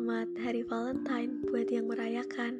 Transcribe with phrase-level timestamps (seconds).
[0.00, 2.56] Valentine buat yang merayakan.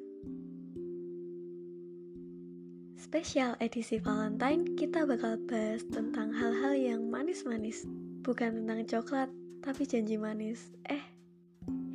[3.01, 7.89] Spesial edisi Valentine, kita bakal bahas tentang hal-hal yang manis-manis.
[8.21, 9.29] Bukan tentang coklat,
[9.65, 10.69] tapi janji manis.
[10.85, 11.01] Eh,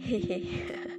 [0.02, 0.42] hehe.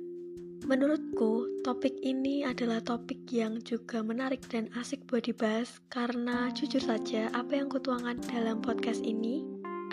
[0.71, 7.31] Menurutku, topik ini adalah topik yang juga menarik dan asik buat dibahas karena jujur saja
[7.35, 9.43] apa yang kutuangkan dalam podcast ini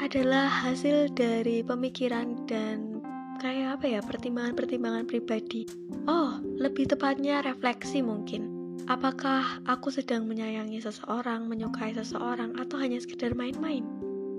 [0.02, 2.93] adalah hasil dari pemikiran dan
[3.40, 5.66] kayak apa ya pertimbangan-pertimbangan pribadi.
[6.06, 8.50] Oh, lebih tepatnya refleksi mungkin.
[8.90, 13.88] Apakah aku sedang menyayangi seseorang, menyukai seseorang, atau hanya sekedar main-main?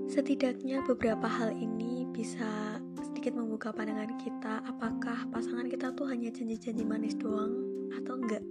[0.05, 6.85] Setidaknya beberapa hal ini bisa sedikit membuka pandangan kita apakah pasangan kita tuh hanya janji-janji
[6.85, 7.57] manis doang
[7.97, 8.45] atau enggak.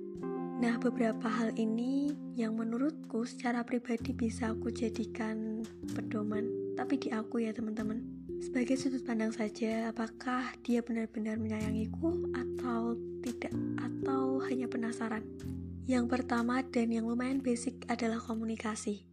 [0.58, 5.62] Nah, beberapa hal ini yang menurutku secara pribadi bisa aku jadikan
[5.94, 8.13] pedoman tapi di aku ya teman-teman.
[8.42, 15.22] Sebagai sudut pandang saja, apakah dia benar-benar menyayangiku atau tidak, atau hanya penasaran.
[15.86, 19.06] Yang pertama dan yang lumayan basic adalah komunikasi.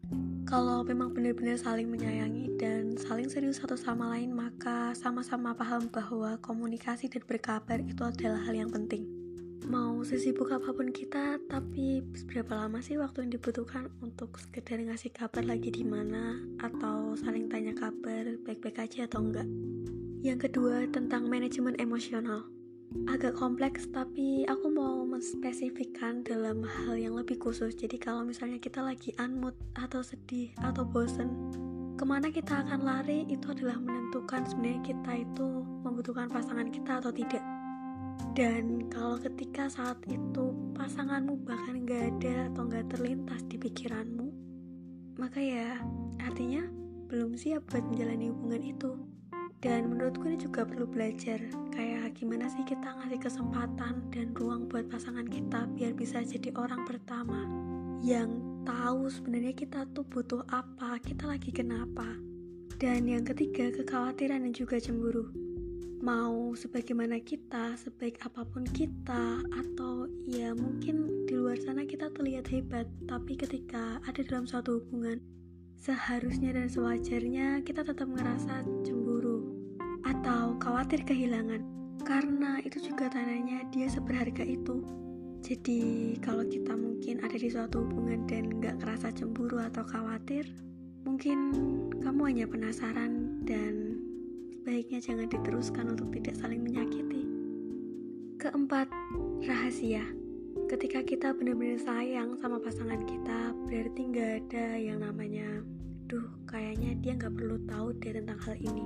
[0.49, 6.41] Kalau memang benar-benar saling menyayangi dan saling serius satu sama lain, maka sama-sama paham bahwa
[6.41, 9.20] komunikasi dan berkabar itu adalah hal yang penting
[9.71, 15.15] mau sesibuk apa pun kita tapi seberapa lama sih waktu yang dibutuhkan untuk sekedar ngasih
[15.15, 19.47] kabar lagi di mana atau saling tanya kabar baik-baik aja atau enggak?
[20.27, 22.43] Yang kedua tentang manajemen emosional.
[23.07, 27.71] Agak kompleks tapi aku mau menspesifikkan dalam hal yang lebih khusus.
[27.71, 31.31] Jadi kalau misalnya kita lagi unmood atau sedih atau bosen
[31.95, 35.47] ke mana kita akan lari itu adalah menentukan sebenarnya kita itu
[35.87, 37.60] membutuhkan pasangan kita atau tidak
[38.31, 44.31] dan kalau ketika saat itu pasanganmu bahkan gak ada atau gak terlintas di pikiranmu,
[45.19, 45.75] maka ya
[46.23, 46.63] artinya
[47.11, 48.91] belum siap buat menjalani hubungan itu.
[49.61, 51.37] Dan menurutku ini juga perlu belajar
[51.69, 56.81] Kayak gimana sih kita ngasih kesempatan dan ruang buat pasangan kita Biar bisa jadi orang
[56.89, 57.45] pertama
[58.01, 62.09] Yang tahu sebenarnya kita tuh butuh apa Kita lagi kenapa
[62.81, 65.50] Dan yang ketiga kekhawatiran dan juga cemburu
[66.01, 72.49] mau sebagaimana kita, sebaik apa pun kita, atau ya mungkin di luar sana kita terlihat
[72.49, 75.21] hebat, tapi ketika ada dalam suatu hubungan,
[75.77, 79.53] seharusnya dan sewajarnya kita tetap ngerasa cemburu
[80.01, 81.61] atau khawatir kehilangan,
[82.01, 84.81] karena itu juga tandanya dia seberharga itu.
[85.41, 90.49] Jadi kalau kita mungkin ada di suatu hubungan dan nggak ngerasa cemburu atau khawatir,
[91.05, 91.53] mungkin
[92.01, 93.90] kamu hanya penasaran dan
[94.61, 97.25] sebaiknya jangan diteruskan untuk tidak saling menyakiti.
[98.37, 98.85] Keempat,
[99.41, 100.05] rahasia.
[100.69, 105.65] Ketika kita benar-benar sayang sama pasangan kita, berarti nggak ada yang namanya,
[106.05, 108.85] duh, kayaknya dia nggak perlu tahu deh tentang hal ini.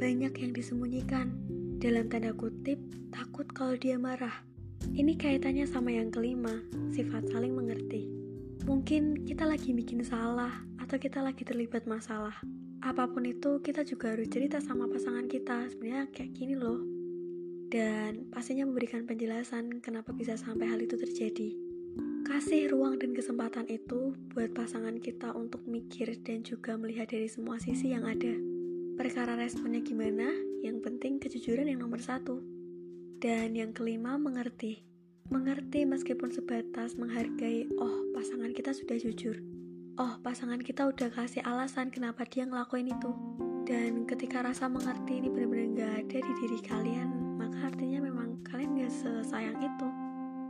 [0.00, 1.36] Banyak yang disembunyikan.
[1.84, 2.80] Dalam tanda kutip,
[3.12, 4.40] takut kalau dia marah.
[4.88, 6.64] Ini kaitannya sama yang kelima,
[6.96, 8.08] sifat saling mengerti.
[8.64, 12.40] Mungkin kita lagi bikin salah, atau kita lagi terlibat masalah
[12.84, 15.72] apa pun itu kita juga harus cerita sama pasangan kita.
[15.72, 16.84] Sebenarnya kayak gini loh.
[17.72, 21.56] Dan pastinya memberikan penjelasan kenapa bisa sampai hal itu terjadi.
[22.28, 27.56] Kasih ruang dan kesempatan itu buat pasangan kita untuk mikir dan juga melihat dari semua
[27.56, 28.36] sisi yang ada.
[29.00, 30.28] Perkara responnya gimana?
[30.60, 32.44] Yang penting kejujuran yang nomor satu.
[33.16, 34.84] Dan yang kelima mengerti.
[35.32, 39.53] Mengerti meskipun sebatas menghargai oh pasangan kita sudah jujur
[39.94, 43.10] oh pasangan kita udah kasih alasan kenapa dia ngelakuin itu.
[43.64, 48.74] Dan ketika rasa mengerti ini benar-benar gak ada di diri kalian maka artinya memang kalian
[48.82, 49.88] gak sesayang itu.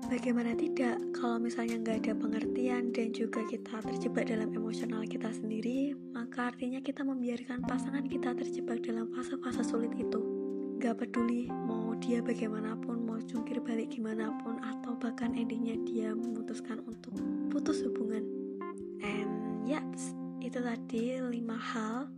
[0.05, 0.97] Bagaimana tidak?
[1.17, 6.81] Kalau misalnya gak ada pengertian dan juga kita terjebak dalam emosional kita sendiri maka artinya
[6.81, 10.21] kita membiarkan pasangan kita terjebak dalam fase-fase sulit itu.
[10.81, 16.81] Gak peduli mau dia bagaimanapun mau jungkir balik gimana pun atau bahkan endingnya dia memutuskan
[16.85, 17.15] untuk
[17.49, 18.44] putus hubungan
[19.01, 19.81] And ya,
[20.45, 22.13] itu tadi lima hal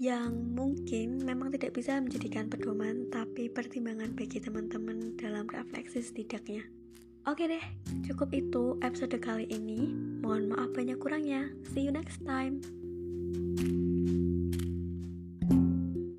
[0.00, 6.64] yang mungkin memang tidak bisa menjadikan pedoman, tapi pertimbangan bagi teman-teman dalam refleksi setidaknya.
[7.28, 7.60] Oke deh,
[8.08, 9.92] cukup itu episode kali ini.
[10.24, 11.52] Mohon maaf banyak kurangnya.
[11.68, 12.64] See you next time.